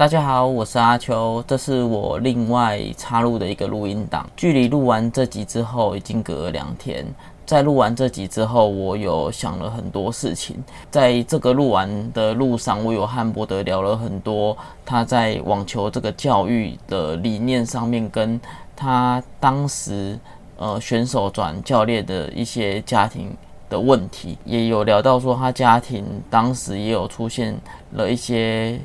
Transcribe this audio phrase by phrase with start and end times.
[0.00, 4.26] 大家好，我是阿秋，这是我另外插入的一个录音档。
[4.34, 7.06] 距离录完这集之后，已经隔了两天。
[7.44, 10.56] 在录完这集之后，我有想了很多事情。
[10.90, 18.40] 在这个录完的路上，我有和博德聊了很多他在网球这个教育的理念上面，跟
[18.74, 20.18] 他当时
[20.56, 23.36] 呃选手转教练的一些家庭
[23.68, 27.54] 的问题，也有聊到说他家庭当时也有出现
[27.92, 28.80] 了一些。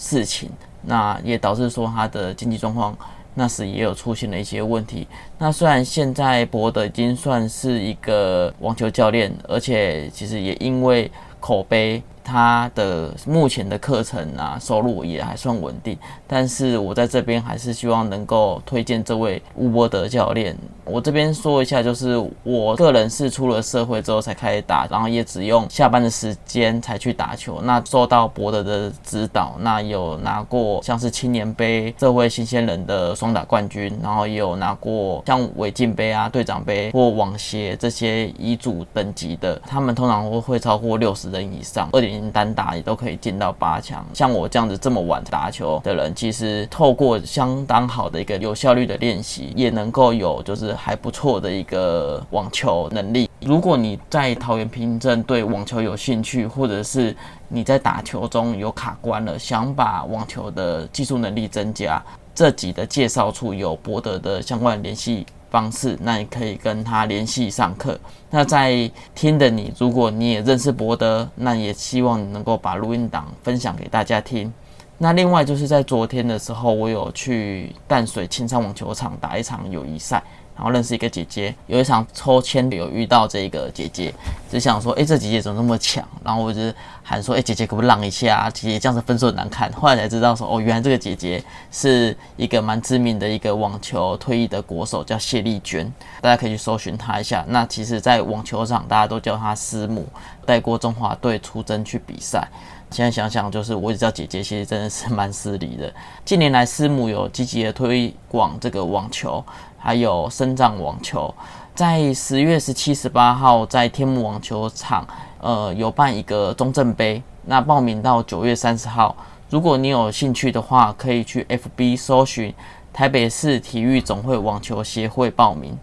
[0.00, 0.48] 事情，
[0.80, 2.96] 那也导致说他的经济状况
[3.34, 5.06] 那时也有出现了一些问题。
[5.36, 12.02] 那虽然现在博德已经算是一个网球教练，而且其实也因为口碑。
[12.22, 20.56] 他的目前的课程啊，收入也还算稳定，但是我在这边还是希望能够推荐这位吴伯德教练。
[20.84, 27.60] 我这边说一下，就是我个人是出了社会之后才开始打，然后也只用下班的时间才去打球。
[27.62, 42.09] 那受到伯德的指导，那有拿过像是青年杯这位新鲜人的双打冠军，然后也有拿过像伟进杯啊、队长杯或网协这些乙组等级的，他们通常会会超过六十人以上，二点。
[42.32, 44.04] 单打也都可以进到八强。
[44.14, 53.28] 像我这样子这么晚打球的人，其实透过相当好的一个有效率的练习，也能够有就是还不错的一个网球能力。
[53.42, 57.14] 如果你在桃园平镇对网球有兴趣，或者是
[57.48, 62.02] 你在打球中有卡关了，想把网球的技术能力增加，
[62.34, 65.26] 这集的介绍处有博得的相关联系。
[65.50, 67.98] 方式，那你可以跟他联系上课。
[68.30, 74.52] 那在听的你，如果你也认识博德，那也希望你能够把录音档分享给大家听。
[74.98, 80.22] 那另外就是在昨天的时候，我有去淡水青山网球场打一场友谊赛。
[80.60, 84.12] 然后认识一个姐姐，有一场抽签有遇到这个姐姐，
[84.50, 86.06] 只想说，哎，这姐姐怎么那么强？
[86.22, 86.60] 然后我就
[87.02, 88.50] 喊说，哎，姐姐可不可以让一下？
[88.50, 89.72] 姐姐这样子分数很难看。
[89.72, 97.42] 后来才知道说，哦，原来这个姐姐是一个蛮知名的一个网球退役的国手，叫谢丽娟，大家可以去搜寻她一下。
[97.48, 100.06] 那其实，在网球场大家都叫她师母，
[100.44, 102.46] 带过中华队出征去比赛。
[102.90, 105.90] 现在想想，就是我也知道姐姐其实真的是蛮失礼的。
[106.24, 109.42] 近年来，师母有积极的推广这个网球。
[109.82, 111.34] 还有深藏网球，
[111.74, 115.06] 在十月十七、十八号在天幕网球场，
[115.40, 117.22] 呃，有办一个中正杯。
[117.46, 119.16] 那报名到九月三十号，
[119.48, 122.54] 如果你有兴趣的话，可以去 FB 搜寻
[122.92, 125.76] 台北市体育总会网球协会报名。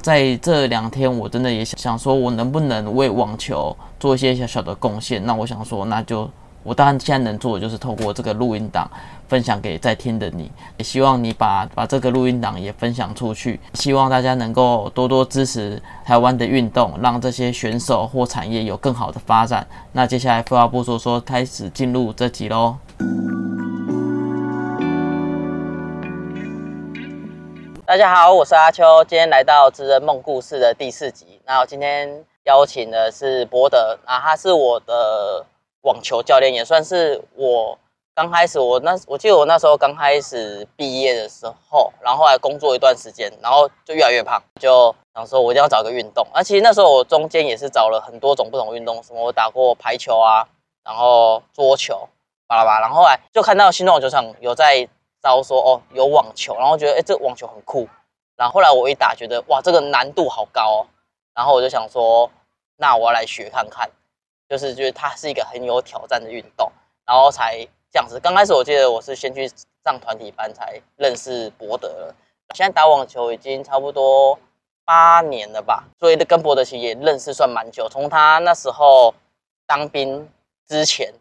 [0.00, 5.26] 在这两天，我真的也想想说，我能不能为网球做一些小小的贡献？
[5.26, 6.30] 那我想说，那就。
[6.62, 8.86] 我当然现在能做的就是透过这个录音档
[9.26, 19.66] 分享给在听的你，也希望你把把这个录音档也分享出去，希望大家能够多多支持台湾的运动，让这些选手或产业有更好的发展。
[19.92, 22.76] 那接下来废话不说说，开始进入这集喽。
[27.86, 31.40] 大家好，我是阿秋，今天来到《知人梦故事》的第四集。
[31.46, 35.46] 那我今天邀请的是博德，那他是我的。
[35.82, 37.78] 网球教练也算是我
[38.14, 46.26] 刚开始，我那我记得我那时候刚开始毕业的时候，然后后来工作一段时间，然后就越来越胖，就想说我一定要找个运动。
[46.34, 50.46] 那其实那时候我中间也是找了很多种不同运动，什么我打过排球啊，
[50.84, 52.08] 然后桌球，
[52.46, 52.80] 巴拉巴拉。
[52.80, 54.86] 然后后来就看到新东网球场有在
[55.22, 57.88] 招说哦有网球，然后觉得哎这网球很酷。
[58.36, 60.86] 然后后来我一打，觉得哇这个难度好高哦，
[61.34, 62.30] 然后我就想说
[62.76, 63.88] 那我要来学看看。
[64.50, 66.68] 就是觉得它是一个很有挑战的运动，
[67.06, 68.18] 然后才这样子。
[68.18, 69.46] 刚开始我记得我是先去
[69.84, 72.14] 上团体班才认识博德了。
[72.52, 74.36] 现在打网球已经差不多
[74.84, 77.88] 八年了吧，所以跟博德其实也认识算蛮久。
[77.88, 79.14] 从他那时候
[79.68, 80.28] 当兵
[80.66, 81.14] 之前，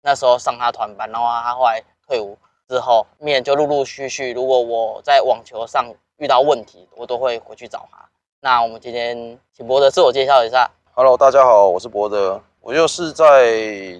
[0.00, 8.08] 那时候上他团班，然后他后来退伍之后，面就陆陆续续，如果我在网球上遇到问题，我都会回去找他。
[8.40, 10.70] 那我们今天请博德自我介绍一下。
[10.94, 12.42] Hello，大家好，我是博德。
[12.62, 13.52] 我就是在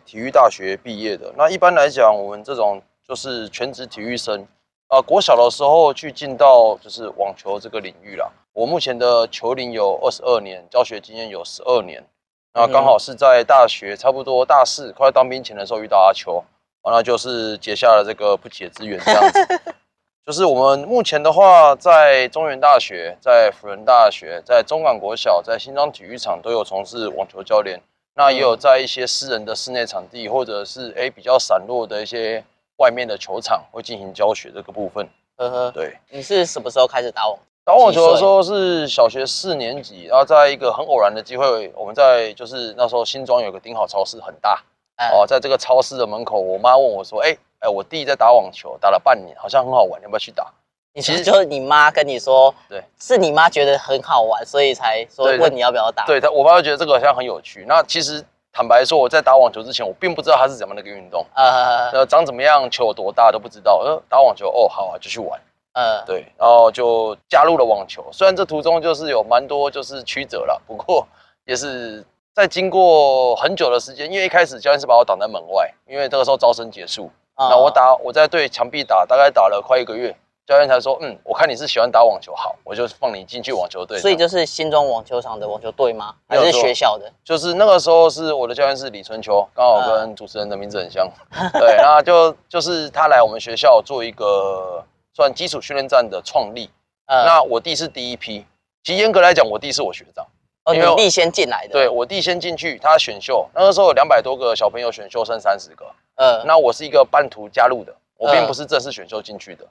[0.05, 1.33] 体育大学毕业的。
[1.37, 4.47] 那一般来讲，我们这种就是全职体育生
[4.89, 5.01] 啊。
[5.01, 8.31] 国小的时候去进到就是网球这个领域啦。
[8.53, 12.05] 我目前的球龄有二十二年，教学经验有十二年。
[12.53, 16.45] 那刚好是在大学差不多大四快当兵前的时候遇到阿球，
[16.83, 19.73] 完了就是结下了这个不解之缘这样子。
[20.27, 27.81] 就是我们目前的话，在中原大学、在辅仁大学、在中港国小、在新庄体育场都有从事网球教练。
[28.21, 32.45] 那也有在一些私人的室内场地，或者是哎比较散落的一些
[32.77, 35.09] 外面的球场，会进行教学这个部分。
[35.39, 35.97] 呵呵，对。
[36.11, 37.39] 你是什么时候开始打网？
[37.65, 44.63] 打网球的时候是小学四年级，然后在一个很偶然的机会，我们在就是那时候新庄有个顶好超市很大
[45.11, 50.53] 哦，在这个超市的门口，我妈问我说：“哎，哎，我弟在打网球，打了半年，好像很好玩，要不要去打？
[50.93, 56.05] 你其实就是你妈跟你说，对，是你妈觉得很好玩，所以才说问你要不要打。
[56.05, 57.65] 对他，我妈就觉得这个好像很有趣。
[57.69, 63.79] 那其实坦白说，我在打网球之前，我并不知道它是怎么样的一个运动，呃呃，长怎么样，球有多大都不知道。
[63.79, 65.41] 呃，打网球，哦，好啊，就去玩。
[65.75, 68.05] 呃，对，然后就加入了网球。
[68.11, 71.07] 虽然这途中就是有蛮多就是曲折了，不过
[71.47, 72.05] 也是
[72.35, 80.13] 在经过很久的时间，因为一开始教练是把我挡在门外，因为这个时候招生结束，呃那我打我在对墙壁打，大概打了快一个月，
[80.51, 84.01] 教练才说，嗯，我看你是喜欢打网球，好，我就放你进去网球队。
[84.01, 86.13] 所以就是新庄网球场的网球队吗？
[86.29, 87.09] 还是学校的？
[87.23, 91.09] 就是那个时候是我的教练是李春秋，刚好嗯跟主持人的名字很像。
[91.53, 96.69] 对， 那就就是他来我们学校做一个算基础训练站的创立。
[97.07, 98.45] 呃，那我弟是第一批，
[98.83, 100.27] 其实严格来讲，我弟是我学长。
[100.65, 101.75] 哦，你弟先进来的。
[101.75, 105.87] 对，我弟先进去，他选秀，那个时候有两百多个小朋友选秀，剩三十个。
[106.17, 109.65] 嗯，那我是一个半途加入的，我并嗯不是正式选秀进去的。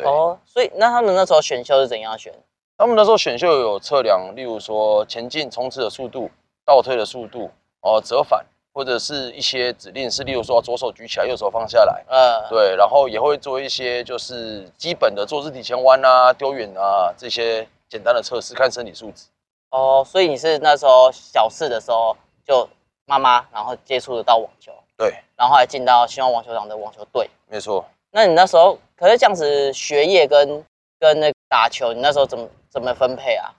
[0.00, 2.32] 对，哦，所以那他们那时候选秀是怎样选？
[2.76, 6.30] 他们那时候选秀有测量，例如说前进冲刺的速度、
[6.64, 7.50] 倒退的速度、
[7.82, 12.02] 哦折返，或者是一些指令是，例如说左手举起来，右手放下来。
[12.08, 19.26] 嗯，对，然后也会做一些就是基本的做肢体前弯啊、丢远啊这些简单的测试，看身体素质。
[19.70, 22.66] 哦，所以你是那时候小四的时候就
[23.04, 27.28] 妈妈，然后接触得到网球，对，然后还进到希望网球场的网球队。
[27.46, 27.84] 没错。
[28.12, 30.62] 那你那时候可是这样子，学业跟
[30.98, 33.50] 跟那打球，你那时候怎么怎么分配啊？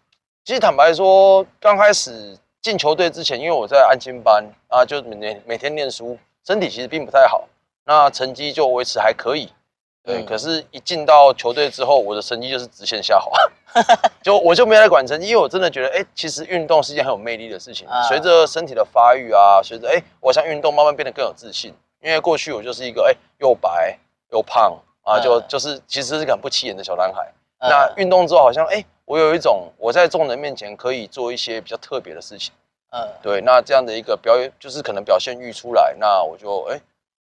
[0.46, 6.16] 其实坦白说，刚开始进球队之前，因为我在安心班啊，就每年每天念书，
[6.46, 7.48] 身体其实并不太好，
[7.86, 9.50] 那成绩就维持还可以。
[10.04, 13.40] 对，嗯可是，一进到球队之后，我的成绩就是直线下滑，
[14.22, 17.88] 就我就没来管成绩，因为我真的觉得，哎、其实运动是一件很有魅力的事情。
[17.88, 21.74] 啊随着身体的发育啊，随着哎、我像运动慢慢变得更有自信。
[22.04, 23.98] 因为过去我就是一个哎、又白
[24.32, 27.32] 又胖啊，就嗯就是其实是个很不起眼的小男孩。
[27.60, 32.52] 呃那运动之后，好像哎、我有一种我在众人面前可以做一些比较特别的事情。
[32.90, 36.82] 嗯，对，那这样的一个表演，就是可能表现欲出来，那我就哎、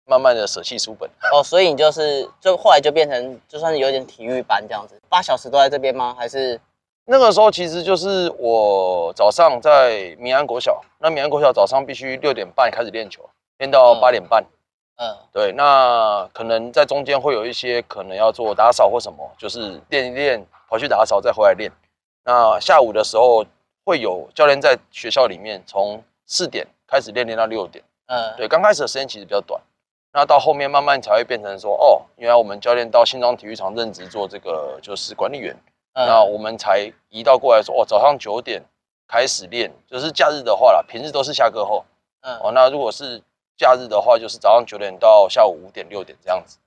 [0.05, 1.09] 慢慢的舍弃书本。
[1.31, 6.13] 哦，所以你就是就后来就变成就算是有点体育班这样子，八小时都在这边吗？
[6.17, 6.59] 还是
[7.05, 13.27] 那个时候其实就是我早上在民安国小，那民安国小早上必须六点半开始练球，
[13.59, 14.45] 练到嗯八点半。
[14.97, 21.71] 呃对，那可能在中间会有一些可能要做打扫或什么，就是练一练，跑去打扫再回来练。
[22.23, 23.45] 那下午的时候
[23.85, 27.83] 会有教练在学校里面从四点开始练练到六点。
[28.07, 29.61] 嗯，对，刚开始的时间其实比较短，
[30.13, 35.55] 那到后面慢慢才会变成说，哦，原来我们教练到新庄体育场任职做这个就是管理员，
[35.93, 38.63] 嗯那我们才移到过来说，哦，早上九点
[39.07, 41.85] 开始练，就是假日的话啦，平日都是下课后。
[42.21, 43.21] 嗯哦，那如果是
[43.57, 46.57] 假日的话，就是早上九点到下午五点六点这样子。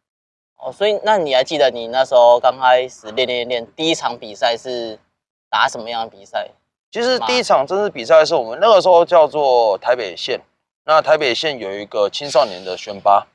[0.56, 4.98] 哦，所以那你还记得你那时候刚开始练练练，第一场比赛是
[5.48, 6.50] 打什么样的比赛？
[6.90, 10.40] 其实第一场正式比赛是我们那个时候叫做台北县，
[10.84, 13.26] 那台北县有一个青少年的选拔，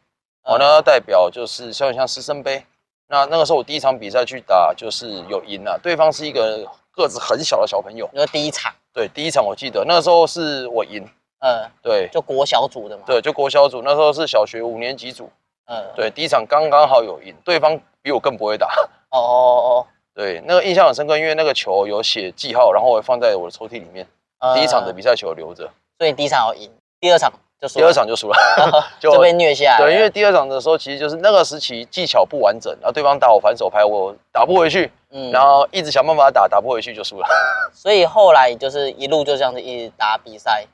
[0.43, 2.63] 我呢代表就是像像师生杯。
[3.07, 8.09] 那那个时候我第一场比赛去打，就是有赢了，对方是一个个子很小的小朋友。
[8.11, 11.07] 那第一场，对，第一场我记得那个时候是我赢，
[11.45, 15.29] 呃，对就国小组的嘛。，对，就国小组，那时候是小学五年级组，
[15.67, 18.67] 嗯，，对，第一场刚刚好有赢，对方比我更不会打。
[19.11, 19.29] 哦哦
[19.69, 24.07] 哦 对，那个印象很深刻，因为那个球有写记号，然后我放在我的抽屉里面。
[24.39, 27.31] 哦，第一场的呃比赛球留着，所以第一场有赢，第二场
[27.61, 28.35] 就输第，二场就输了。
[28.99, 29.77] 就就被虐下来。
[29.77, 37.27] 对，因为第二场的时候，其实就是那个时期技巧不完整，然后对方打我反手拍，我打不回去，嗯然后一直想办法打，打不回去就输了。
[37.71, 40.65] 所以后来就是一路就这样子一直打比赛。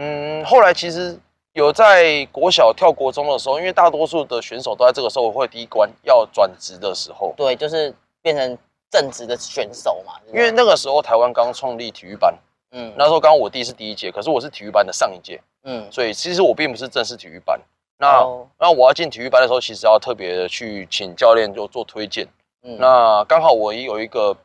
[0.00, 1.18] 嗯，后来其实
[1.54, 8.56] 有在国小跳国中的时候，因为大多数的选手都在这个时候会第一关要转职的时候，对，就是变成
[8.90, 10.12] 正职的选手嘛。
[10.28, 12.32] 因为那个时候台湾刚创立体育班，
[12.70, 17.60] 嗯那时候刚刚我弟是第一届，可是我是体育班的上一届，嗯所以其实我并不是正式体育班。
[17.98, 22.24] 那、哦那我要进体育班的时候，其实要特别的去请教练就做推荐。
[22.62, 24.36] 嗯那刚好我也有一个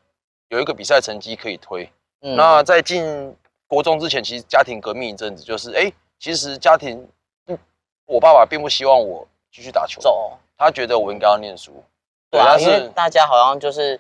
[0.50, 1.88] 有一个比赛成绩可以推。
[2.24, 3.36] 嗯那在进
[3.74, 7.10] 国中之前，其实家庭革命一阵子，就是哎、其实家庭
[7.44, 7.58] 不，
[8.06, 11.84] 我爸爸并不希望我继续打球，走他觉得我应该要念书。
[12.30, 14.00] 对啊，但因为是大家好像就是，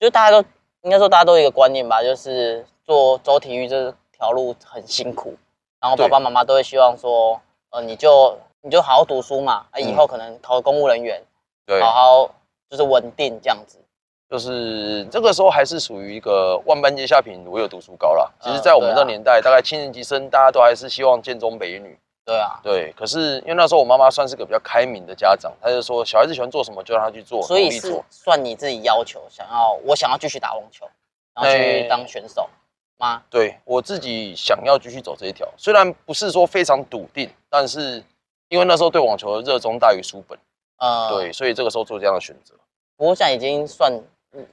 [0.00, 0.44] 就大家都
[0.82, 5.36] 应该说大家都有一个观念吧，就是做走体育这条路很辛苦，
[5.80, 7.40] 然后爸爸妈妈都会希望说，
[7.70, 11.22] 呃，你就你就好好读书嘛，啊，以嗯后可能考公务人员，
[11.64, 12.34] 对，好好
[12.68, 13.78] 就是稳定这样子。
[14.30, 18.30] 就是这个时候还是属于一个万般皆下品，唯有读书高啦。
[18.40, 28.02] 其实，嗯在我们这年代，大概七年级生大家都还是希望建中北女，对啊，对，可是因为那时候我妈妈算是个比较开明的家长，她就说小孩子喜欢做什么就让他去做，所以是。
[28.10, 30.86] 算你自己要求，想要我想要继续打网球，
[31.34, 32.48] 然后去哎当选手
[32.96, 33.22] 吗？
[33.28, 38.02] 对我自己想要继续走这一条，虽然不是说非常笃定，但是
[38.48, 40.38] 因为那时候对网球的热衷大于书本，
[40.78, 42.54] 呃，对，，所以这个时候做这样的选择。
[42.96, 44.04] 不过现在已经算嗯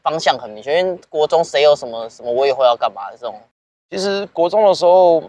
[0.02, 3.40] 方向很明确，因为国中谁有什么什么我也会要干嘛的这种，
[3.90, 5.24] 其实国中的时候，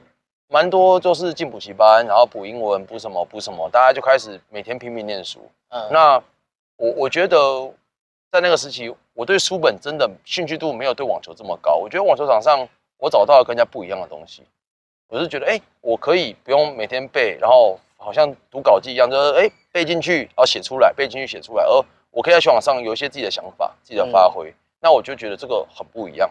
[0.49, 5.41] 蛮多就是进补习班，然后补英文、补什么补什么，大家就开始每天拼命念书。
[5.71, 6.23] 嗯，那
[6.77, 7.73] 我我觉得
[8.31, 11.77] 在那个时期，我对书本真的兴趣度没有对网球这么高。
[11.77, 12.69] 我觉得网球场上
[12.99, 14.43] 我找到了跟人家不一样的东西。
[15.09, 24.54] 我是觉得，哎、我可以不用每天背，然后好像读稿记一样，就是哎、背进去，然后写出来，背进去写出来，而我可以在球场上有一些自己的想法、自己的发挥。
[24.81, 26.31] 那我就觉得这个很不一样，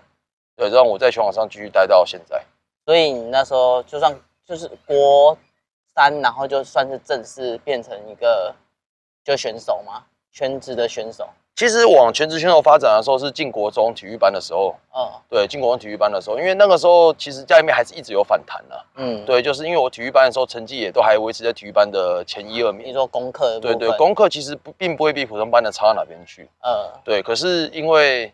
[0.56, 2.42] 对，让我在球场上继续待到现在。
[2.86, 5.38] 所以你那时候就算就是国
[5.94, 8.56] 三，然后就算是正式变成一个
[9.24, 18.82] 就选手嘛，全职的选手，其实往全职选手发展的时候是进国中体育班的时候，嗯对，进国中体育班的时候，因为那个时候其实家里面还是一直有反弹啊。
[18.96, 22.94] 嗯，，对，就是因为我体育班的时候成绩也都还维持在体育班的前一二名你名。
[22.94, 26.50] 说功课对对，功课其实不并不会比普通班的差到哪边去。
[26.66, 28.34] 嗯对，可是因为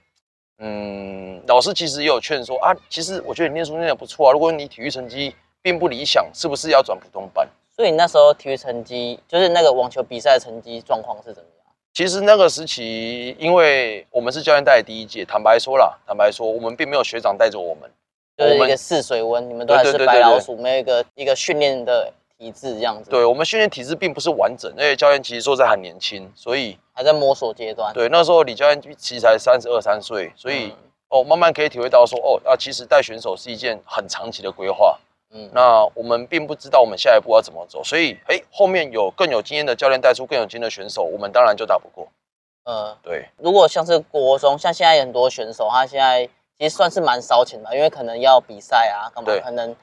[0.59, 7.47] 嗯，老师其实也有劝说啊，其实我觉得你念书念的不错啊，如果你体育成绩并不理想，是不是要转普通班？
[7.75, 11.66] 所以你那时候体育成绩，就是那个网球比赛的成绩状况是怎么样？
[11.97, 17.89] 其实那个时期，因为我们是教练带的第一届，坦白说啦，坦白说，我们并没有学长带着我们，
[18.37, 27.91] 就是一个试水温，你们都还是白老鼠，没有一个一个训练的体制这样子，对我们训练体制并不是完整，而且教练其实说在很年轻，所以还在摸索阶段。
[27.95, 30.71] 对那时候李教练其实才三十二三岁，所以、嗯
[31.09, 34.99] 哦慢慢可以体会到说哦，那其实带选手是一件很长期的规划。
[35.37, 42.07] 嗯，那我们并不知道我们下一步要怎么走，所以哎后面有更有经验的教练带出更有经验的选手，我们当然就打不过。
[42.63, 46.25] 嗯，对如果像是国中，像现在很多选手，他现在
[46.57, 49.31] 其实算是蛮烧钱的，因为可能要比赛啊，干嘛？
[49.43, 49.75] 可能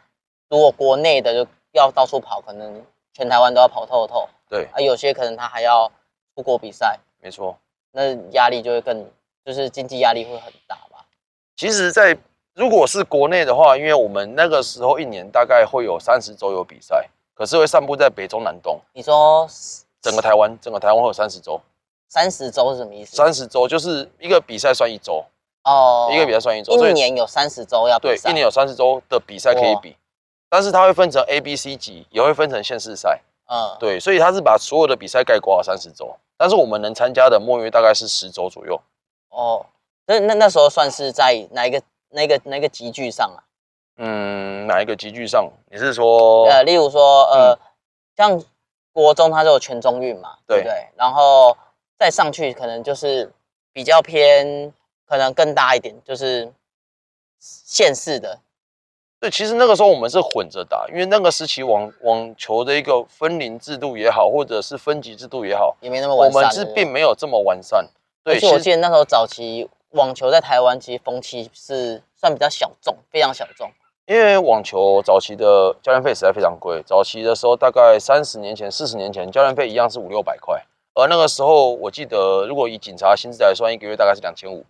[0.50, 5.90] 如果国内的就要到处跑，可能全台湾都要跑透透对，啊，有些可能他还要
[6.34, 7.56] 出国比赛，没错。
[7.92, 9.08] 那压力就会更，
[9.44, 11.06] 就是经济压力会很大吧。
[11.56, 12.18] 其实在，
[12.54, 19.46] 如果是国内的话，因为我们那个时候一年大概会有三十周有比赛，可是会散布在北中南东，你说
[20.00, 21.60] 整个台湾，整个台湾会有三十周。
[22.08, 23.16] 三十周是什么意思？
[23.16, 25.24] 三十周就是一个比赛算一周，
[25.64, 29.96] 哦，一个比赛算一周，一年有三十周要比对，赛，一年有三十周的比赛可以比，
[30.48, 33.20] 但是它会分成 A、B、C 级，也会分成县市赛，
[33.50, 38.80] 嗯，对，所以它是把所有的比赛概括了三十周，但是我们能参加的末约大概是十周左右。
[39.30, 39.66] 哦，
[40.06, 41.82] 那那那时候算是在哪一个
[42.14, 43.42] 哪一个哪一个集聚上啊？
[43.96, 45.50] 嗯，哪一个集聚上？
[45.70, 46.46] 你是说？
[46.46, 47.58] 呃，例如说，嗯呃，
[48.16, 48.42] 像
[48.92, 50.88] 国中它就有全中运嘛，对不对对？
[50.96, 51.56] 然后
[51.98, 53.30] 再上去可能就是
[53.72, 54.72] 比较偏，
[55.06, 56.52] 可能更大一点，就是
[57.38, 58.38] 县市的，
[59.20, 66.42] 对，其实那个时候我们是混着打，因为那个时期网网球的一个分龄制度也好，或者是分级制度也好，也没那么我完善。
[66.42, 67.88] 我们是并没有这么完善。
[68.22, 73.70] 对，而且记得那时候早期网球在台湾其实风气是算比较小众，非常小众。
[74.06, 80.62] 因为网球早期的教练费实在非常贵，早期的时候大概三十年前、四十年前，教练费一样是五六百块，
[80.94, 84.64] 而那个时候我记得，如果以警察薪资来算，一个月大概是两千五。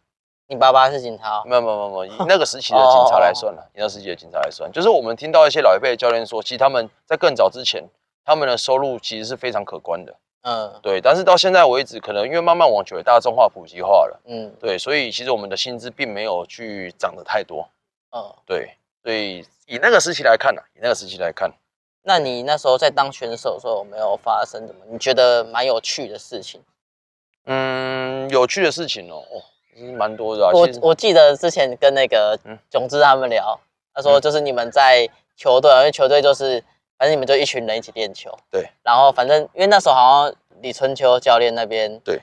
[0.47, 7.83] 你爸爸是警察哦，没有没有没有没有，以 那个时期的警察来算了，以那个时期的警察来算，就是我们听到一些老一辈的教练说，其实他们在更早之前，
[8.27, 10.15] 他们的收入其实是非常可观的。
[10.47, 17.67] 嗯对，但是到现在为止，可能因为慢慢网球也大众化、普及化了，嗯对，所以其实我们的薪资并没有去涨得太多。
[18.11, 18.23] 嗯。
[18.47, 21.51] 对，所以以那个时期来看呢、以那个时期来看，
[22.03, 26.63] 那你那时候在当选手的时候，有没有发生什么你觉得蛮有趣的事情？
[27.47, 29.41] 嗯，有趣的事情哦，哦，
[29.75, 30.51] 其实蛮多的啊。
[30.53, 33.59] 我我记得之前跟那个嗯炯之他们聊，
[33.95, 36.63] 他说嗯就是你们在球队啊，因为球队就是
[36.99, 42.21] 反正你们就一群人一起练球，对，然后反正因为那时候好像李春秋教练那边对，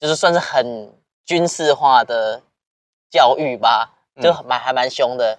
[0.00, 0.92] 就是算是很
[1.24, 2.42] 军事化的
[3.10, 5.38] 教育吧，就嗯蛮还蛮凶的，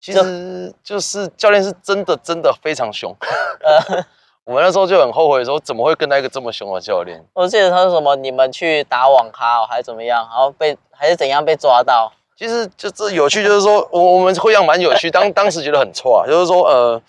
[0.00, 3.14] 其实就是教练是真的真的非常凶。
[3.60, 4.04] 呃，
[4.44, 7.24] 我们那时候就很后悔说，怎么会跟到一个这么凶的教练？
[7.32, 17.00] 我记得他说什么你们去打网咖、哦、还是怎么样，然后被还是怎样被抓到，其实就这有趣，就是说我我们会样蛮有趣，当当时觉得很错啊，就是说呃，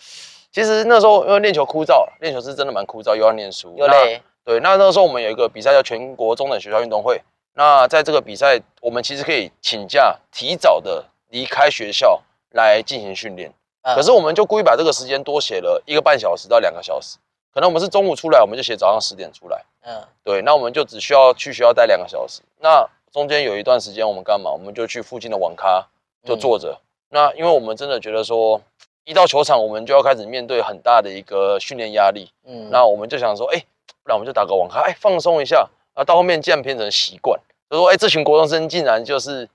[0.55, 7.21] 其实那时候因为练球枯燥，练球是真的蛮枯燥，又要念书，又累，对，那那时候我们有一个比赛叫全国中等学校运动会。
[7.55, 12.21] 那在这个比赛，我们其实可以请假，提早的离开学校
[12.51, 13.53] 来进行训练。
[13.81, 17.17] 嗯可是我们就故意把这个时间多写了一个半小时到两个小时。
[17.53, 19.62] 可能我们是中午出来，我们就写早上十点出来。
[19.81, 22.41] 嗯对，那我们就只需要去学校待两个小时。
[22.62, 24.51] 那中间有一段时间我们干嘛？
[24.51, 25.85] 我们就去附近的网咖
[26.24, 26.79] 就坐着。
[27.09, 28.62] 那因为我们真的觉得说，
[29.05, 32.29] 一到球场我们就要开始面对很大的一个训练压力。
[32.45, 33.63] 嗯，那我们就想说，哎、
[34.03, 35.67] 不然我们就打个网咖，哎、放松一下。
[35.93, 39.47] 啊，到后面竟然变成习惯，就说，哎、这群国中生竟然就是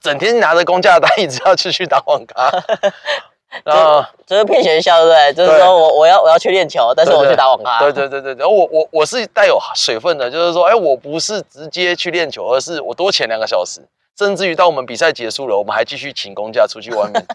[0.00, 2.48] 整天拿着公假单，一直要去去打网咖。
[3.64, 5.34] 然后就是骗学校，对不对？
[5.34, 7.80] 就是对说我我要我要去练球，但是我去打网咖。
[7.80, 13.80] 对对对对对，我我我是带有水分的，就是说，哎，我不是直接去练球，而是我多前两个小时，
[14.16, 17.26] 甚至于到我们比赛结束了，我们还继续请公假出去外面，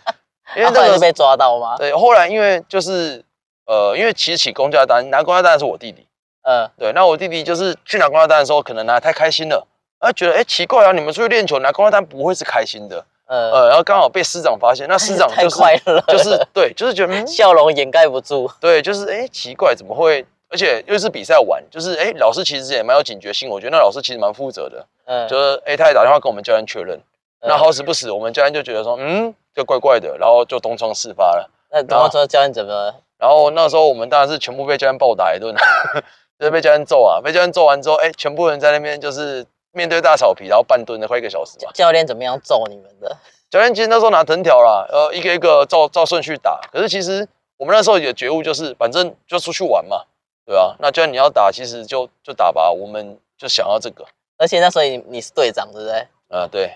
[0.56, 1.76] 因为啊，后那个被抓到吗？
[1.78, 3.24] 对，后来因为就是
[3.66, 6.08] 呃，因为其实起公交单拿公交单的是我弟弟，
[6.44, 9.68] 嗯对，那我弟弟就是去拿公交单的时候，可能拿得太开心了，
[10.00, 18.50] 他觉得哎奇怪啊，你们出去练球拿公交单不会是开心的，嗯，呃，然后刚好被师长发现，那师长太就是快乐了，就是对，就是觉得嗯 笑容掩盖不住。
[18.62, 20.26] 对，就是哎、诶奇怪，怎么会？
[20.50, 26.96] 而且又是比赛完，就是哎、诶老师其实也蛮有警觉性，我觉得那老师其实蛮负责的，嗯，就是哎、诶他也打电话跟我们教练确认，
[27.42, 31.50] 嗯那好死不死，我们教练就觉得说，嗯，这怪怪的，然后就东窗事发了。
[31.72, 32.96] 那然后说教练怎么了？
[33.18, 35.52] 然后那时候我们当然是全部被教练暴打一顿，
[36.38, 41.72] 就是被教练揍啊，被教练揍完之后，哎、全部人在那边就是面对大草皮，然后半蹲了快一个小时吧。
[41.74, 43.18] 教练怎么样揍你们的？
[43.50, 46.60] 教练其实那时候拿藤条啦，呃，一个一个照照顺序打。
[46.72, 50.04] 可是其实我们那时候也觉悟，就是反正就出去玩嘛，
[50.46, 50.76] 对啊。
[50.78, 54.06] 那教练你要打，其实就就打吧，我们就想要这个。
[54.38, 56.08] 而且那时候你你是队长，对不对？
[56.30, 56.72] 啊、对，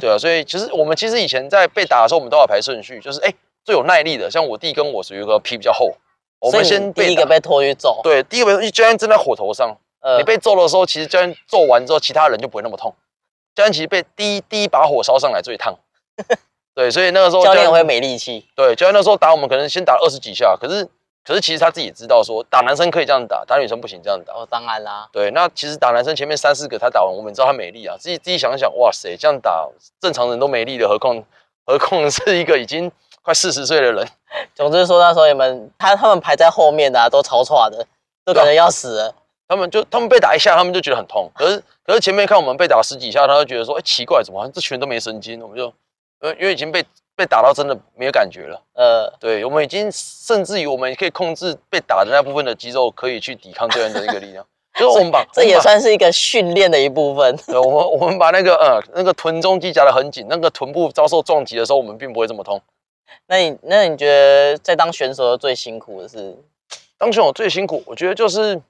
[0.00, 3.34] 对啊，所以其实我们其实以前在被打的时候，我们都要排顺序，就是哎、
[3.64, 5.92] 最有耐力的，像我弟跟我属于一个皮比较厚，
[6.38, 8.00] 我们先第一个被拖去揍。
[8.04, 12.94] 对，第一个被教练正在火头上，呃你被揍的时候，其实教练揍完之后，其他人就不会那么痛。
[13.54, 15.76] 教练其实被第一第一把火烧上来最烫，
[16.74, 18.46] 对，所以那个时候教练会没力气。
[18.54, 20.88] 对，教练那时候打我们可能先打二十几下，可是
[21.24, 24.34] 可是其实他自己也知道说打男生可以这样打，打女生不行这样打。
[24.34, 29.68] 哦，当然啦，对，那其实打男生前面三四个他打完，我们知道他没力啊，自己自己想想，哇塞，这样打
[30.00, 31.24] 正常人都没力的，何况
[31.64, 34.06] 何况是一个已经快四十岁的人。
[34.54, 37.86] 总之说那时候你们他他们排在后面的、啊、都超差的，
[38.24, 39.14] 都感觉要死了。
[39.46, 45.40] 他们就他们被打一下，他们就觉得很痛，可是可是前面看我们被打十几下，他就觉得说，哎、奇怪，怎么好像这群人都没神经？
[45.40, 45.72] 我们就
[46.20, 46.84] 呃因为已经被
[47.16, 48.60] 被打到真的没有感觉了。
[48.74, 54.44] 呃，对，我们已经甚至于我们可以控制被打的那部分的肌肉，可以去抵抗对方的一个力量。
[54.74, 57.36] 就是我们把这也算是一个训练的一部分。
[57.46, 62.60] 对，我们我们把那个呃那个臀中肌夹得很紧，那个臀部遭受撞击的时候，我们并不会这么痛。
[63.28, 66.36] 那你那你觉得在当选手的最辛苦的是？
[66.96, 68.60] 当选手最辛苦，我觉得就是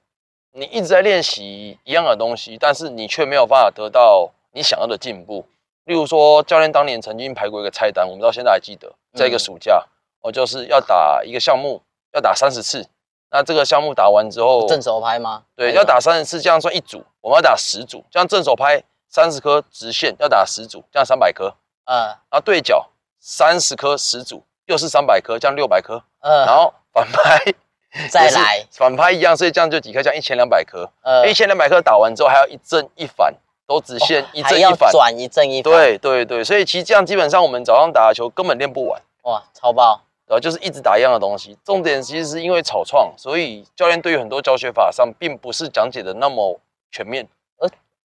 [0.51, 5.45] 你一直在练习一样的东西，但是你却没有办法得到你想要的进步。
[5.85, 9.83] 例如说，教练当年曾经排过一个菜单，我们到现在还记得，在一个嗯暑假，
[10.21, 11.81] 我、就是要打一个项目，
[12.13, 12.87] 要打三十次。
[13.31, 15.43] 那这个项目打完之后，正手拍吗？
[15.55, 21.53] 对，要打三十次，这样算一组，我们要打十组，这样正手拍三十颗直线，要打十组，这样三百颗。
[21.85, 21.95] 嗯
[22.29, 26.01] 然后对角三十颗十组，又是三百颗，这样六百颗。
[26.21, 27.53] 嗯然呃，后反拍
[28.09, 30.89] 再来反拍一样，所以这样就几颗，这样一千两百颗。
[31.03, 33.33] 呃一，千两百颗打完之后，还要一正一反，
[33.67, 34.91] 都只限一正一反。
[34.91, 40.01] 转一正一反，，对对对，所以其实这样基本上我们早上打的球根本练不完，哇，超爆！
[40.27, 41.57] 然后就是一直打一样的东西。
[41.63, 46.59] 重点其实是因为草创，所以教练对于很多教学法上并不是讲解的那么
[46.91, 47.27] 全面。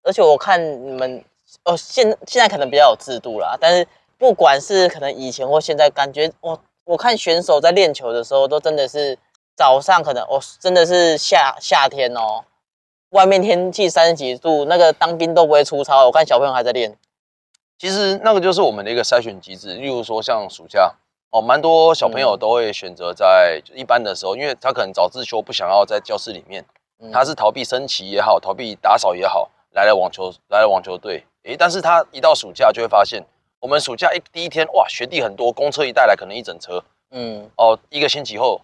[0.03, 1.23] 而且我看你们
[1.65, 9.19] 哦，现现在可能比较有制度啦，但是不管是可能以前或现在，感觉我我看选手在练球的时候，都真的是
[9.55, 12.43] 早上可能哦，真的是夏夏天哦，
[13.11, 16.97] 外面天气三十几度，那个当兵都不会出操，我看小朋友还在练。
[17.77, 20.93] 其实那个就是我们的一个筛选机制，例如说像暑假
[21.31, 26.65] 哦，蛮多小朋友嗯都会选择在一般的时候，因为他可能早自修不想要在教室里面，
[27.01, 27.11] 嗯。
[27.11, 33.25] 他是逃避升旗也好，逃避打扫也好，来了网球来了网球队，诶，但是他一到暑假就会发现，
[33.59, 37.51] 我们暑假一第一天哇，学弟很多，公车一带来可能一整车嗯。
[37.57, 38.61] 哦，一个星期后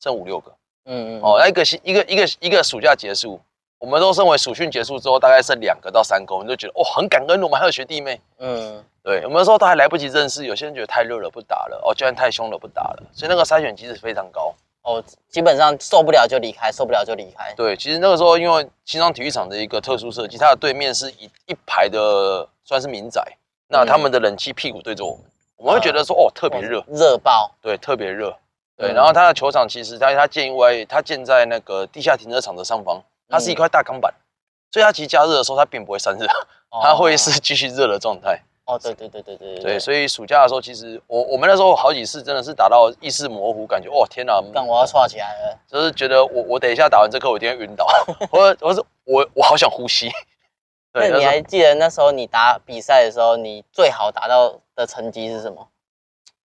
[0.00, 0.52] 剩五六个。
[0.84, 1.20] 嗯嗯。
[1.20, 3.40] 哦，那一个星一个一个一个暑假结束，
[3.78, 8.20] 我们都认为暑训结束之后大概剩两个到三个，我们就觉得哦很感恩，我们还有学弟妹。
[8.38, 14.54] 嗯对，我们那时候都还来不及认识，有些人觉得太热了不打了，哦，教练太凶了不打了，所以那个筛选机制非常高。
[14.82, 17.52] 哦，基本上受不了就离开，受不了就离开。
[17.54, 23.22] 对，其实那个时候因为新庄体育场的一个特殊设计，它的对面是一一排的算是民宅，
[23.68, 25.20] 那他们的冷气屁股对着我们，
[25.56, 27.50] 我们会觉得说哦特别热，热爆。
[27.62, 28.34] 对，特别热。
[28.76, 34.12] 对，嗯然后它的球场其实它它建外，它建在那个地下停车场的上方，它是一块大钢板，
[34.72, 36.26] 所以它其实加热的时候它并不会散热，
[36.82, 38.40] 它会是继续热的状态。
[38.64, 45.58] 哦，对对对对对对，所以暑假的时候，其实我我们那时候好几次真的是打到意识模糊，感觉哇天哪，干我要刷起来了。
[45.66, 47.86] 就是觉得我我等一下打完这课，我一定会晕倒，
[48.30, 50.10] 我我是我我好想呼吸。
[50.92, 55.66] 对，那你还记得那时候你打比赛的时候，你最好达到的成绩是什么？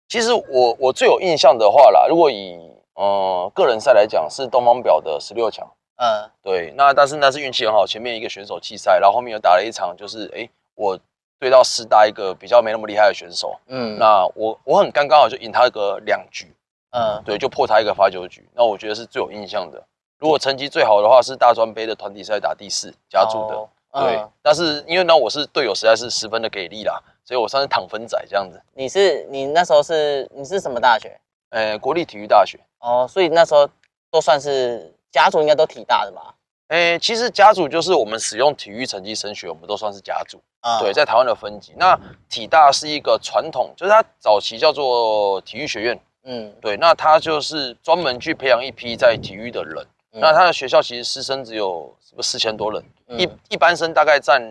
[0.09, 2.59] 其实我我最有印象的话啦，如果以
[2.95, 5.71] 呃个人赛来讲，是东方表的十六强。
[5.96, 10.98] 嗯，对，那但是那是运气很好，前面一个选手弃赛，然后后面又打了一场，就是哎我
[11.38, 16.54] 对到师大一个比较没那么厉害的选手，嗯，那我我很刚刚好就赢他个两局，
[16.90, 19.82] 嗯，对，就破他一个罚球局，那我觉得是最有印象的。
[20.18, 23.54] 如果成绩最好的话，是大专杯的团体赛打第四，加注的。
[23.54, 28.61] 哦对，嗯但是因为呢，我是队友实在是十分的给力啦，所以我算是躺分仔这样子。
[28.74, 31.18] 你是你那时候是你是什么大学？
[31.48, 33.66] 呃，国立体育大学，哦，所以那时候
[34.11, 36.35] 都算是家族应该都体大的吧？
[36.68, 40.38] 诶，其实甲组就是我们使用体育成绩升学，我们都算是甲组。
[40.61, 41.72] 啊对，在台湾的分级。
[41.79, 41.98] 那
[42.29, 45.98] 体大是一个传统，就是它早期叫做体育学院。
[46.24, 49.83] 嗯，对，那它就是专门去培养一批在体育的人。
[50.12, 54.42] 嗯那它的学校其实师生只有什么四千多人，嗯一一般生大概占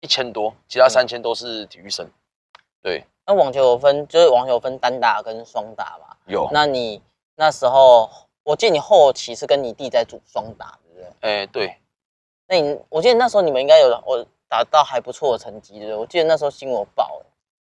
[0.00, 2.08] 一千多，其他三千都是体育生。
[2.80, 6.14] 对，那网球有分，就是网球有分单打跟双打嘛？
[6.26, 6.48] 有。
[6.52, 7.00] 那你
[7.36, 8.10] 那时候，
[8.46, 11.08] 我记得你后期是跟你弟在组双打，对不对？
[11.28, 11.76] 哎，对，
[12.46, 15.96] 那你，我记得那时候你们应该有我打到还不错的成绩，对不对？
[15.96, 17.20] 我记得那时候新闻有报，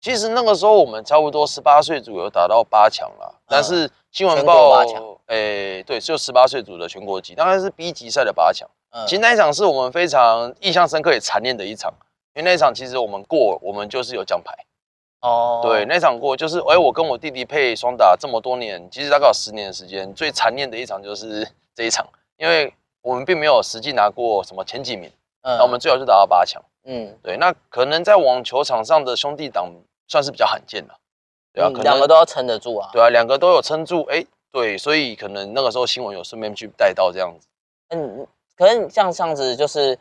[0.02, 8.68] 其实那个时候我们差不多十八岁组有打到八强了，但是新闻报八强，诶，对，就十八岁组的全国级，当然是 B 级赛的八强。
[8.90, 11.90] 嗯，其实那一场是我们非常印象深刻也残念的一场，
[12.34, 14.54] 因为那一场其实我们过，我们就是有奖牌。
[15.26, 25.10] 哦，对，，那场过就是，哎、我跟我弟弟配双打这么多年，其实大概有十年的时间，最残念的一场就是这一场，因为我们并没有实际拿过什么前几名，
[25.42, 26.62] 嗯那我们最好就打到八强。
[26.84, 29.72] 嗯，对，那可能在网球场上的兄弟党
[30.06, 30.96] 算是比较罕见了。
[31.52, 32.90] 对啊，两个都要撑得住啊。
[32.92, 37.48] 对啊，两个都有撑住，哎、对，所以可能那个时候新闻有顺便去带到这样子。
[37.88, 38.24] 嗯，
[38.56, 39.98] 可能像这样子，就是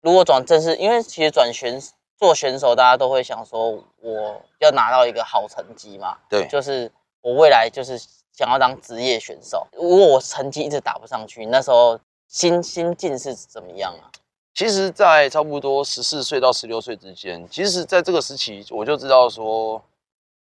[0.00, 1.80] 如果转正式，因为其实转选
[2.18, 7.96] 做选手，大家都会想说，我要拿到一个好成绩嘛，对，就是我未来就是
[8.32, 9.66] 想要当职业选手。
[9.72, 14.10] 如果我成绩一直打不上去，那时候心心境是怎么样啊？
[14.52, 19.80] 其实，在差不多十四岁到十六岁之间，其实在这个时期，我就知道说，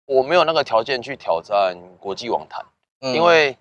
[0.05, 2.65] 我没有那个条件去挑战国际网坛，
[2.99, 3.57] 嗯因为，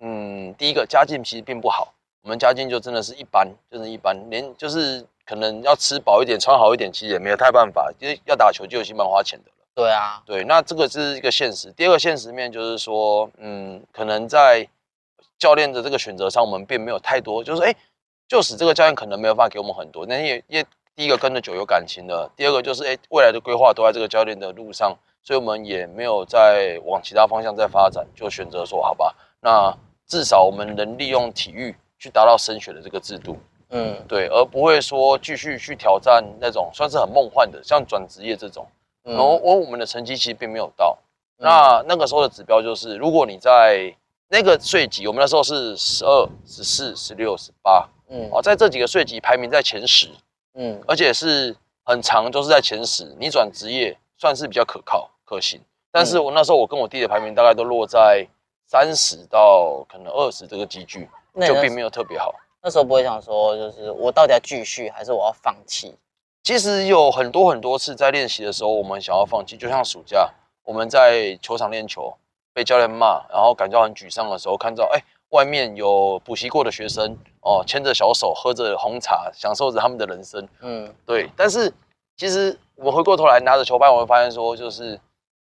[0.00, 9.66] 嗯，第一个家境其实并不好，我们家境就真的是一般，就是一般，连就是可能要吃饱一点、穿好一点，其实也没有太办法，因为要打球就有些蛮花钱的了。
[9.74, 11.70] 对啊，对，那这个是一个现实。
[11.72, 14.66] 第二个现实面就是说，嗯，可能在
[15.38, 17.74] 教练的这个选择上，我们并没有太多，就是哎，
[18.26, 20.06] 就使这个教练可能没有办法给我们很多。
[20.06, 20.64] 那也也
[20.96, 33.36] 第一个跟着久有感情的，第二个就是哎，未来的规划都在这个教练的路上，所以我们也没有再往其他方向再发展，就选择说好吧，那至少我们能利用体育去达到升学的这个制度，
[33.70, 38.66] 嗯对，而不会说继续去挑战那种算是很梦幻的，像转职业这种。
[39.04, 40.96] 嗯然后我我们的成绩其实并没有到。
[41.38, 43.94] 嗯那那个时候的指标就是，如果你在
[44.28, 50.08] 那个税级，我们那时候是十二、十四、十六、十八，嗯哦，在这几个税级排名在前十，
[50.54, 51.54] 嗯而且是
[51.84, 53.04] 很长，都是在前十。
[53.18, 55.60] 你转职业算是比较可靠、可行。
[55.92, 58.26] 但是嗯我那时候我跟我弟的排名大概都落在
[58.66, 61.08] 三十到可能二十这个集距，
[61.46, 62.34] 就并没有特别好。
[62.68, 65.96] 那时候不会想说，就是我到底要继续还是我要放弃？
[66.42, 70.30] 其实有很多很多次在练习的时候，我们想要放弃，就像暑假
[70.64, 72.14] 我们在球场练球，
[72.52, 80.46] 被教练骂，然后感觉很沮丧的时候，看到哎外面有补习过的学生哦，牵着小手喝着红茶，享受着他们的人生。
[80.60, 81.72] 嗯对，但是
[82.18, 85.00] 其实我们回过头来拿着球拍，我会发现说，就是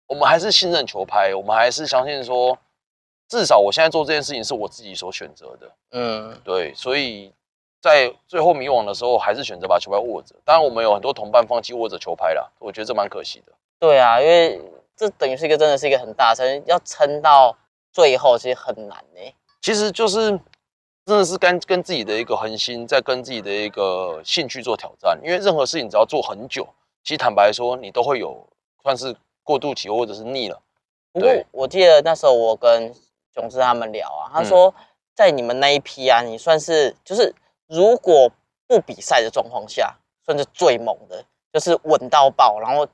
[0.07, 2.59] 我们还是信任球拍，我们还是相信说，
[3.28, 5.70] 至少我现在做这件事情是我自己所选择的。
[5.92, 7.32] 嗯对，所以
[7.80, 10.34] 在最后迷惘的时候，还是选择把球拍握着。
[10.44, 13.52] 当然，我们有很多同伴放弃握着球拍了，我觉得这蛮可惜的。
[13.78, 14.60] 对啊，因为
[14.96, 17.56] 这等于是一个真的是一个很大的撑，要撑到
[17.92, 19.20] 最后其实很难呢、
[19.60, 20.30] 其实就是
[21.04, 25.18] 真的是跟跟自己的一个恒心，在跟自己的一个兴趣做挑战。
[25.22, 26.66] 因为任何事情只要做很久，
[27.04, 28.46] 其实坦白说，你都会有
[28.82, 30.60] 算是过渡期或者是腻了。
[31.12, 32.92] 不过我记得那时候我跟
[33.37, 34.75] 囧志他们聊啊，他嗯说
[35.14, 37.33] 在你们那一批啊，你算是就是
[37.68, 38.29] 如果
[38.66, 39.94] 不比赛的状况下，
[40.25, 41.22] 算是最猛的，
[41.53, 42.87] 就是稳到爆，然后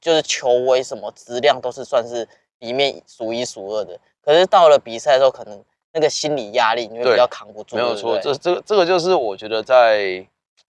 [0.00, 2.26] 就是球威什么质量都是算是
[2.60, 3.98] 里面数一数二的。
[4.22, 10.24] 可是到了比赛的时候，可能那个心理压力你会比较扛不住，没有错，这这个这个就是我觉得在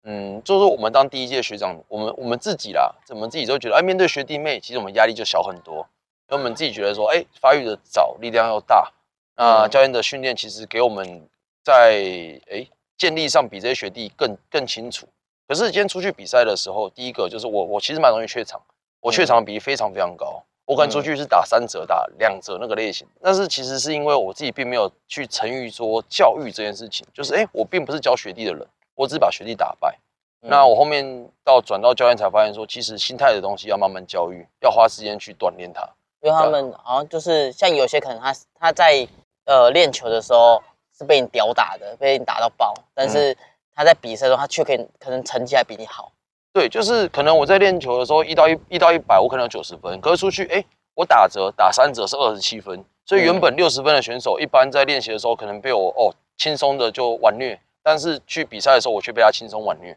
[0.05, 5.87] 嗯，就是我们当第一届学长，我们我们自己啦，我们自己都觉得，哎，面对学弟妹，其实我们压力就小很多。
[6.29, 8.91] 因为我们自己觉得说，哎，发育的早，力量又大，
[9.37, 11.29] 那教练的训练其实给我们
[11.65, 12.67] 在哎
[12.97, 15.07] 建立上比这些学弟更更清楚。
[15.49, 18.61] 可是今天出去比赛的时候，第一个就是我我其实蛮容易怯场，
[19.01, 20.43] 我怯场的比例非常非常高。
[20.65, 29.99] 我可能出去是打三折、打两折那个类型，但是其实是因为我自己并没有去成于说教育这件事情，就是哎，我并不是教学弟的人，我只是把学弟打败。
[30.41, 35.83] 那我后面到转到教练才发现说，其实心态的东西要慢慢教育，要花时间去锻炼他。
[36.21, 39.07] 因为他们好像就是像有些可能他他在
[39.45, 40.63] 呃练球的时候
[40.97, 43.37] 是被你屌打的，被你打到爆，但是
[43.75, 46.13] 他在比赛中他却可以可能成绩还比你好。
[46.53, 59.97] 对，就是可能我在练球的时候一到一一到一百，我可能有九十分，可是出去哎，我打折打三折是二十七分，所以原本六十分的选手，一般在练习的时候可能被我哦轻松的就完虐，但是去比赛的时候我却被他轻松完虐。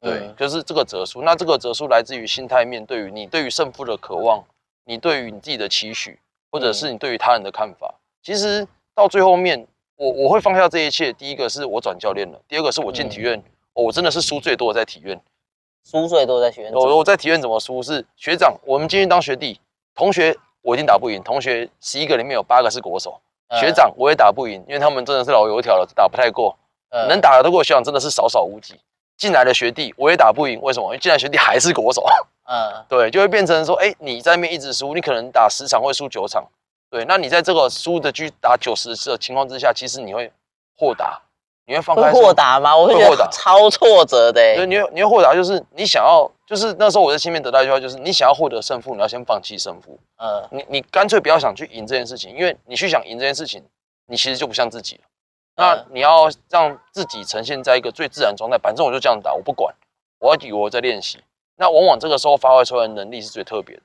[0.00, 4.42] 对，就是这个折数，那这个折数来自于心态面对于你对于胜负的渴望。
[4.86, 6.18] 你对于你自己的期许，
[6.50, 8.66] 或者是你对于他人的看法，其实
[9.00, 11.10] 到最后面，我我会放下这一切。
[11.14, 15.18] 第一个是我转教练了，第二个是我进体院，我真的是输最多在体院，
[15.82, 16.70] 输最多在体院。
[16.74, 17.82] 我我在体院怎么输？
[17.82, 19.58] 是学长，我们进去当学弟，
[19.94, 21.22] 同学我一定打不赢。
[21.22, 23.18] 同学十一个里面有八个是国手，
[23.58, 26.54] 学长我也打不赢，因为他们真的是老油条了，打不太过。
[27.08, 28.78] 能打得过学长真的是少少无几。
[29.16, 30.86] 进来的学弟我也打不赢，为什么？
[30.88, 32.04] 因为进来学弟还是国手。
[32.48, 36.44] 嗯， 对，就会变成说，哎，你在那边一直输，你可能打十场会输九场，
[36.90, 40.30] 对，那你在这个输的局打九十次的情况之下，其实你会
[40.76, 41.20] 豁达，
[41.64, 42.10] 你会放开。
[42.12, 42.76] 豁达吗？
[42.76, 44.56] 我会觉得 超挫折的。
[44.56, 49.96] 对，你会你会豁达，就是你想要，就是那时候我在心里面得到一句话，就是你想要获得胜负，你要先放弃胜负。
[50.16, 53.64] 嗯，你你干脆不要想去赢这件事情，因为你去想赢这件事情，
[54.06, 55.02] 你其实就不像自己了。
[55.56, 59.72] 那你要让自己呈现在一个最自然状态，反正我就这样打，我不管，
[60.18, 61.22] 我要以为我在练习。
[61.56, 63.82] 那往往这个时候发挥出来的能力是最特别的，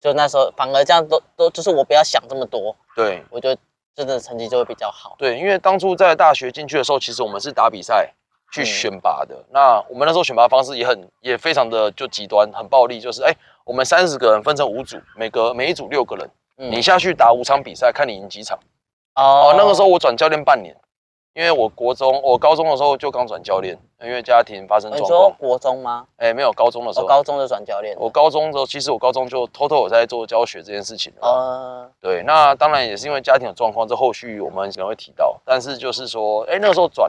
[0.00, 3.60] 就那时候反而这样都都就是我不要想这么多，对我觉得
[3.94, 5.16] 真的成绩就会比较好。
[5.18, 8.12] 对，因为当初在大学进去的时候，其实我们是打比赛
[8.52, 9.34] 去选拔的。
[9.50, 13.34] 那我们那时候选拔方式也很也非常的就极端，很暴力，就是哎，
[13.64, 18.58] 我们三十个人分成五组，每个每一组六个人，你下去打五场比赛，看你赢几场。
[19.16, 20.76] 哦，那个时候我转教练半年。
[21.38, 25.08] 因为我国中，我高中的时候就刚转教练，因为家庭发生状况。
[25.08, 26.04] 你说国中吗？
[26.16, 27.06] 哎，没有，高中的时候。
[27.06, 27.96] 高中就转教练。
[27.96, 31.12] 我高中的时候，其实我高中就偷偷有在做教学这件事情。
[31.20, 35.40] 呃，对，那当然也是因为家庭的状况，这后续我们可能会提到。
[35.44, 37.08] 但是就是说，哎，那个时候转，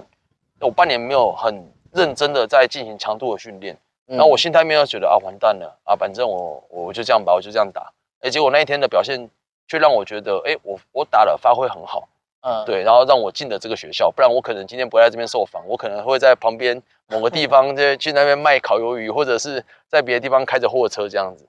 [0.60, 7.92] 我半年没有很认真的在进行强度的训练，然后我心态面又觉得啊，完蛋了啊，反正我我就这样吧，我就这样打。
[8.20, 9.28] 哎，结果那一天的表现
[9.68, 12.08] 却让我觉得，哎，我我打了，发挥很好。
[12.42, 21.46] 嗯，对，然后让我进了这个学校，不然我可能今天不会在这边受访，我可能会在旁边某个地 方就去那边卖烤鱿鱼，或者是在别的地方开着货车这样子。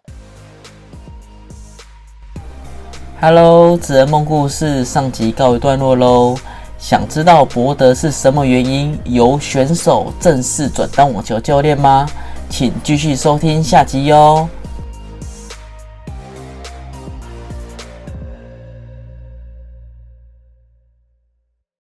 [3.20, 6.36] Hello，纸人梦故事上集告一段落喽。
[6.78, 12.06] 想知道博德是什么原因由选手正式转当网球教练吗？
[12.48, 14.48] 请继续收听下集哟。